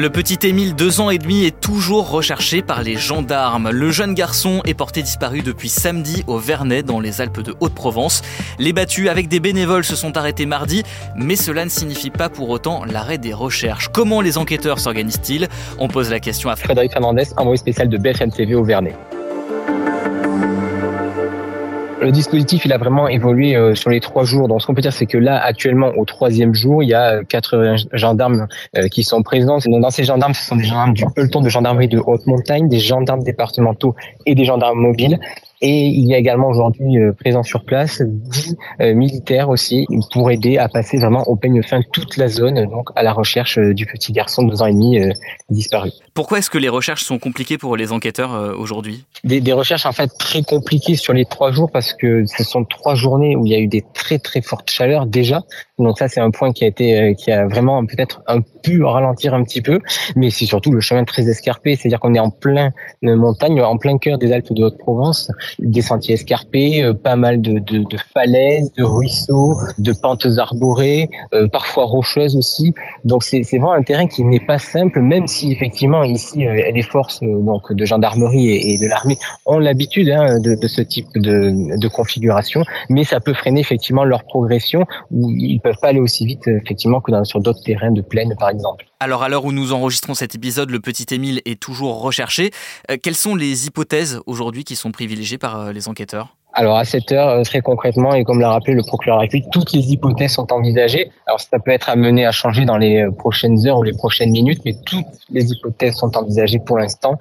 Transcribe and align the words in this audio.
Le 0.00 0.08
petit 0.08 0.38
Émile, 0.46 0.74
deux 0.74 1.02
ans 1.02 1.10
et 1.10 1.18
demi, 1.18 1.44
est 1.44 1.60
toujours 1.60 2.08
recherché 2.08 2.62
par 2.62 2.82
les 2.82 2.96
gendarmes. 2.96 3.68
Le 3.68 3.90
jeune 3.90 4.14
garçon 4.14 4.62
est 4.64 4.72
porté 4.72 5.02
disparu 5.02 5.42
depuis 5.42 5.68
samedi 5.68 6.24
au 6.26 6.38
Vernet, 6.38 6.86
dans 6.86 7.00
les 7.00 7.20
Alpes 7.20 7.42
de 7.42 7.54
Haute-Provence. 7.60 8.22
Les 8.58 8.72
battus 8.72 9.10
avec 9.10 9.28
des 9.28 9.40
bénévoles 9.40 9.84
se 9.84 9.96
sont 9.96 10.16
arrêtés 10.16 10.46
mardi, 10.46 10.84
mais 11.16 11.36
cela 11.36 11.66
ne 11.66 11.70
signifie 11.70 12.08
pas 12.08 12.30
pour 12.30 12.48
autant 12.48 12.86
l'arrêt 12.86 13.18
des 13.18 13.34
recherches. 13.34 13.90
Comment 13.92 14.22
les 14.22 14.38
enquêteurs 14.38 14.78
s'organisent-ils? 14.78 15.48
On 15.78 15.88
pose 15.88 16.08
la 16.08 16.18
question 16.18 16.48
à 16.48 16.56
Frédéric 16.56 16.92
Fernandez, 16.92 17.24
envoyé 17.36 17.58
spécial 17.58 17.90
de 17.90 17.98
BFM 17.98 18.32
TV 18.32 18.54
au 18.54 18.64
Vernet. 18.64 18.96
Le 22.00 22.10
dispositif, 22.12 22.64
il 22.64 22.72
a 22.72 22.78
vraiment 22.78 23.08
évolué 23.08 23.54
euh, 23.54 23.74
sur 23.74 23.90
les 23.90 24.00
trois 24.00 24.24
jours. 24.24 24.48
Donc, 24.48 24.62
ce 24.62 24.66
qu'on 24.66 24.74
peut 24.74 24.80
dire, 24.80 24.92
c'est 24.92 25.06
que 25.06 25.18
là, 25.18 25.38
actuellement, 25.42 25.92
au 25.98 26.06
troisième 26.06 26.54
jour, 26.54 26.82
il 26.82 26.88
y 26.88 26.94
a 26.94 27.22
80 27.24 27.76
gendarmes 27.92 28.46
euh, 28.76 28.88
qui 28.88 29.04
sont 29.04 29.22
présents. 29.22 29.58
dans 29.66 29.90
ces 29.90 30.04
gendarmes, 30.04 30.32
ce 30.32 30.46
sont 30.46 30.56
des 30.56 30.64
gendarmes 30.64 30.94
du 30.94 31.04
peloton 31.14 31.42
de 31.42 31.50
gendarmerie 31.50 31.88
de 31.88 31.98
haute 31.98 32.26
montagne, 32.26 32.68
des 32.68 32.78
gendarmes 32.78 33.22
départementaux 33.22 33.94
et 34.24 34.34
des 34.34 34.46
gendarmes 34.46 34.78
mobiles. 34.78 35.20
Et 35.62 35.88
il 35.88 36.06
y 36.06 36.14
a 36.14 36.18
également 36.18 36.48
aujourd'hui 36.48 36.96
euh, 36.96 37.12
présent 37.12 37.42
sur 37.42 37.64
place 37.64 38.00
10 38.02 38.56
euh, 38.80 38.94
militaires 38.94 39.50
aussi 39.50 39.86
pour 40.10 40.30
aider 40.30 40.56
à 40.56 40.68
passer 40.68 40.96
vraiment 40.96 41.22
au 41.28 41.36
peigne 41.36 41.62
fin 41.62 41.80
toute 41.92 42.16
la 42.16 42.28
zone, 42.28 42.64
donc 42.70 42.88
à 42.96 43.02
la 43.02 43.12
recherche 43.12 43.58
euh, 43.58 43.74
du 43.74 43.84
petit 43.84 44.12
garçon 44.12 44.42
de 44.42 44.50
deux 44.50 44.62
ans 44.62 44.66
et 44.66 44.72
demi 44.72 44.98
disparu. 45.50 45.90
Pourquoi 46.14 46.38
est-ce 46.38 46.48
que 46.48 46.58
les 46.58 46.68
recherches 46.68 47.04
sont 47.04 47.18
compliquées 47.18 47.58
pour 47.58 47.76
les 47.76 47.92
enquêteurs 47.92 48.54
aujourd'hui? 48.58 49.04
Des, 49.24 49.40
des, 49.40 49.52
recherches 49.52 49.86
en 49.86 49.92
fait 49.92 50.10
très 50.18 50.42
compliquées 50.42 50.96
sur 50.96 51.12
les 51.12 51.24
trois 51.24 51.52
jours 51.52 51.70
parce 51.70 51.92
que 51.92 52.24
ce 52.26 52.42
sont 52.42 52.64
trois 52.64 52.94
journées 52.94 53.36
où 53.36 53.46
il 53.46 53.52
y 53.52 53.54
a 53.54 53.58
eu 53.58 53.66
des 53.66 53.84
très 53.94 54.18
très 54.18 54.40
fortes 54.40 54.70
chaleurs 54.70 55.06
déjà. 55.06 55.42
Donc 55.78 55.98
ça 55.98 56.08
c'est 56.08 56.20
un 56.20 56.30
point 56.30 56.52
qui 56.52 56.64
a 56.64 56.66
été 56.66 57.14
qui 57.16 57.30
a 57.30 57.46
vraiment 57.46 57.84
peut-être 57.84 58.22
un 58.26 58.40
peu 58.40 58.84
ralentir 58.84 59.34
un 59.34 59.42
petit 59.44 59.62
peu, 59.62 59.80
mais 60.16 60.30
c'est 60.30 60.46
surtout 60.46 60.70
le 60.72 60.80
chemin 60.80 61.04
très 61.04 61.28
escarpé, 61.28 61.76
c'est-à-dire 61.76 62.00
qu'on 62.00 62.14
est 62.14 62.20
en 62.20 62.30
plein 62.30 62.70
montagne, 63.02 63.60
en 63.62 63.76
plein 63.78 63.98
cœur 63.98 64.18
des 64.18 64.32
Alpes 64.32 64.52
de 64.52 64.64
Haute-Provence 64.64 65.30
des 65.58 65.82
sentiers 65.82 66.14
escarpés, 66.14 66.82
euh, 66.82 66.94
pas 66.94 67.16
mal 67.16 67.40
de, 67.40 67.58
de, 67.58 67.96
falaises, 68.14 68.72
de 68.72 68.84
ruisseaux, 68.84 69.56
de 69.78 69.92
pentes 69.92 70.26
arborées, 70.38 71.08
euh, 71.34 71.48
parfois 71.48 71.84
rocheuses 71.84 72.36
aussi. 72.36 72.74
Donc 73.04 73.22
c'est 73.22 73.42
vraiment 73.42 73.72
un 73.72 73.82
terrain 73.82 74.06
qui 74.06 74.24
n'est 74.24 74.40
pas 74.40 74.58
simple, 74.58 75.00
même 75.00 75.26
si 75.26 75.52
effectivement 75.52 76.02
ici 76.02 76.46
euh, 76.46 76.70
les 76.72 76.82
forces 76.82 77.20
donc 77.20 77.72
de 77.72 77.84
gendarmerie 77.84 78.48
et, 78.48 78.78
de 78.78 78.86
l'armée 78.86 79.16
ont 79.46 79.58
l'habitude 79.58 80.08
hein, 80.10 80.38
de, 80.40 80.56
ce 80.66 80.80
type 80.80 81.08
de, 81.16 81.78
de 81.78 81.88
configuration, 81.88 82.62
mais 82.88 83.04
ça 83.04 83.20
peut 83.20 83.34
freiner 83.34 83.60
effectivement 83.60 84.04
leur 84.04 84.24
progression 84.24 84.86
où 85.10 85.30
ils 85.30 85.60
peuvent 85.60 85.78
pas 85.80 85.88
aller 85.88 86.00
aussi 86.00 86.24
vite 86.24 86.46
effectivement 86.46 87.00
que 87.00 87.10
sur 87.24 87.40
d'autres 87.40 87.62
terrains 87.62 87.90
de 87.90 88.00
plaine 88.00 88.34
par 88.38 88.50
exemple. 88.50 88.86
Alors 89.00 89.22
à 89.22 89.28
l'heure 89.28 89.44
où 89.44 89.52
nous 89.52 89.72
enregistrons 89.72 90.14
cet 90.14 90.34
épisode, 90.34 90.70
le 90.70 90.80
petit 90.80 91.06
Émile 91.14 91.40
est 91.46 91.60
toujours 91.60 92.02
recherché. 92.02 92.50
quelles 93.02 93.14
sont 93.14 93.34
les 93.34 93.66
hypothèses 93.66 94.20
aujourd'hui 94.26 94.64
qui 94.64 94.76
sont 94.76 94.92
privilégiées 94.92 95.38
par 95.40 95.60
euh, 95.60 95.72
les 95.72 95.88
enquêteurs 95.88 96.36
alors 96.52 96.78
à 96.78 96.84
cette 96.84 97.12
heure, 97.12 97.28
euh, 97.28 97.42
très 97.44 97.60
concrètement, 97.60 98.12
et 98.12 98.24
comme 98.24 98.40
l'a 98.40 98.50
rappelé 98.50 98.74
le 98.74 98.82
procureur 98.82 99.20
République, 99.20 99.50
toutes 99.52 99.72
les 99.72 99.92
hypothèses 99.92 100.32
sont 100.32 100.52
envisagées. 100.52 101.08
Alors 101.28 101.40
ça 101.40 101.60
peut 101.60 101.70
être 101.70 101.88
amené 101.88 102.26
à 102.26 102.32
changer 102.32 102.64
dans 102.64 102.76
les 102.76 103.02
euh, 103.02 103.12
prochaines 103.12 103.64
heures 103.68 103.78
ou 103.78 103.84
les 103.84 103.92
prochaines 103.92 104.32
minutes, 104.32 104.60
mais 104.64 104.74
toutes 104.84 105.06
les 105.30 105.52
hypothèses 105.52 105.94
sont 105.94 106.16
envisagées 106.16 106.58
pour 106.58 106.76
l'instant. 106.76 107.18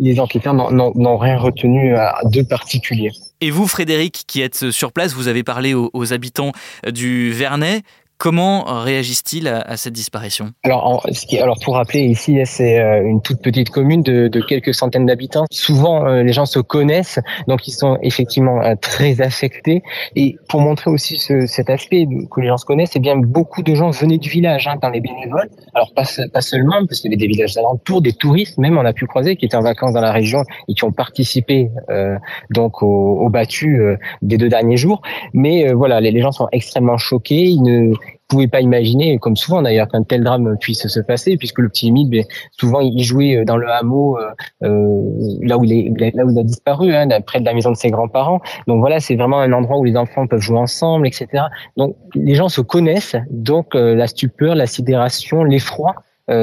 Les 0.00 0.18
enquêteurs 0.18 0.54
n'ont 0.54 1.16
rien 1.16 1.38
retenu 1.38 1.94
de 2.24 2.42
particulier. 2.42 3.10
Et 3.40 3.50
vous, 3.50 3.68
Frédéric, 3.68 4.24
qui 4.26 4.40
êtes 4.40 4.70
sur 4.70 4.92
place, 4.92 5.14
vous 5.14 5.28
avez 5.28 5.42
parlé 5.42 5.74
aux 5.74 6.12
habitants 6.12 6.52
du 6.88 7.32
Vernet. 7.32 7.82
Comment 8.20 8.64
réagissent-ils 8.64 9.48
à, 9.48 9.78
cette 9.78 9.94
disparition? 9.94 10.50
Alors, 10.62 11.06
alors, 11.40 11.58
pour 11.64 11.76
rappeler, 11.76 12.00
ici, 12.00 12.38
c'est 12.44 12.78
euh, 12.78 13.02
une 13.02 13.22
toute 13.22 13.40
petite 13.40 13.70
commune 13.70 14.02
de, 14.02 14.28
quelques 14.46 14.74
centaines 14.74 15.06
d'habitants. 15.06 15.46
Souvent, 15.50 16.06
euh, 16.06 16.22
les 16.22 16.34
gens 16.34 16.44
se 16.44 16.58
connaissent, 16.58 17.18
donc 17.48 17.66
ils 17.66 17.72
sont 17.72 17.96
effectivement 18.02 18.60
euh, 18.60 18.74
très 18.78 19.22
affectés. 19.22 19.82
Et 20.16 20.36
pour 20.50 20.60
montrer 20.60 20.90
aussi 20.90 21.16
cet 21.18 21.70
aspect 21.70 22.06
que 22.30 22.40
les 22.42 22.48
gens 22.48 22.58
se 22.58 22.66
connaissent, 22.66 22.92
eh 22.94 22.98
bien, 23.00 23.16
beaucoup 23.16 23.62
de 23.62 23.74
gens 23.74 23.88
venaient 23.88 24.18
du 24.18 24.28
village 24.28 24.68
hein, 24.68 24.76
dans 24.82 24.90
les 24.90 25.00
bénévoles. 25.00 25.48
Alors, 25.72 25.94
pas, 25.94 26.04
seulement, 26.42 26.84
parce 26.86 27.00
qu'il 27.00 27.10
y 27.10 27.14
avait 27.14 27.26
des 27.26 27.26
villages 27.26 27.56
alentours, 27.56 28.02
des 28.02 28.12
touristes, 28.12 28.58
même 28.58 28.76
on 28.76 28.84
a 28.84 28.92
pu 28.92 29.06
croiser, 29.06 29.36
qui 29.36 29.46
étaient 29.46 29.56
en 29.56 29.62
vacances 29.62 29.94
dans 29.94 30.02
la 30.02 30.12
région 30.12 30.42
et 30.68 30.74
qui 30.74 30.84
ont 30.84 30.92
participé 30.92 31.70
donc 32.50 32.82
au, 32.82 32.86
au 32.86 33.30
battu 33.30 33.80
des 34.20 34.36
deux 34.36 34.50
derniers 34.50 34.76
jours. 34.76 35.00
Mais 35.32 35.72
voilà, 35.72 36.02
les, 36.02 36.20
gens 36.20 36.32
sont 36.32 36.48
extrêmement 36.52 36.98
choqués. 36.98 37.56
Pouvez 38.28 38.48
pas 38.48 38.60
imaginer, 38.60 39.18
comme 39.18 39.36
souvent 39.36 39.60
d'ailleurs, 39.62 39.88
qu'un 39.88 40.02
tel 40.02 40.24
drame 40.24 40.56
puisse 40.58 40.86
se 40.86 41.00
passer, 41.00 41.36
puisque 41.36 41.58
le 41.58 41.68
petit 41.68 41.88
Émile, 41.88 42.08
ben, 42.08 42.24
souvent 42.52 42.80
il 42.80 43.02
jouait 43.02 43.36
euh, 43.36 43.44
dans 43.44 43.56
le 43.56 43.68
hameau, 43.68 44.18
euh, 44.18 44.30
euh, 44.62 45.02
là 45.42 45.58
où 45.58 45.64
il 45.64 45.72
est, 45.72 46.14
là 46.14 46.24
où 46.24 46.30
il 46.30 46.38
a 46.38 46.42
disparu, 46.42 46.94
hein, 46.94 47.08
près 47.26 47.40
de 47.40 47.44
la 47.44 47.54
maison 47.54 47.70
de 47.70 47.76
ses 47.76 47.90
grands-parents. 47.90 48.40
Donc 48.66 48.80
voilà, 48.80 49.00
c'est 49.00 49.16
vraiment 49.16 49.40
un 49.40 49.52
endroit 49.52 49.78
où 49.78 49.84
les 49.84 49.96
enfants 49.96 50.26
peuvent 50.26 50.40
jouer 50.40 50.58
ensemble, 50.58 51.06
etc. 51.06 51.44
Donc 51.76 51.96
les 52.14 52.34
gens 52.34 52.48
se 52.48 52.60
connaissent, 52.60 53.16
donc 53.30 53.74
la 53.74 54.06
stupeur, 54.06 54.54
la 54.54 54.66
sidération, 54.66 55.44
l'effroi, 55.44 55.94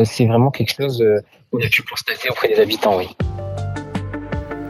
c'est 0.03 0.25
vraiment 0.25 0.51
quelque 0.51 0.73
chose 0.73 1.03
qu'on 1.51 1.59
a 1.59 1.69
pu 1.69 1.81
constater 1.83 2.29
auprès 2.29 2.49
des 2.49 2.59
habitants, 2.59 2.97
oui. 2.97 3.07